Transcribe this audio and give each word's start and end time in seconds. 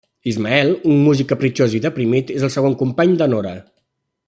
Ismael, 0.29 0.71
un 0.93 1.03
músic 1.07 1.29
capritxós 1.33 1.77
i 1.81 1.83
deprimit, 1.85 2.33
és 2.41 2.47
el 2.49 2.53
segon 2.57 2.77
company 2.83 3.15
de 3.21 3.29
Nora. 3.35 3.57